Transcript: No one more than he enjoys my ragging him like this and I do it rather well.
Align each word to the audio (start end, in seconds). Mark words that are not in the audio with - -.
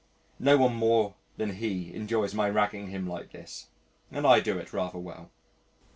No 0.39 0.57
one 0.57 0.73
more 0.73 1.13
than 1.37 1.57
he 1.57 1.93
enjoys 1.93 2.33
my 2.33 2.49
ragging 2.49 2.87
him 2.87 3.05
like 3.05 3.31
this 3.33 3.67
and 4.11 4.25
I 4.25 4.39
do 4.39 4.57
it 4.57 4.73
rather 4.73 4.97
well. 4.97 5.29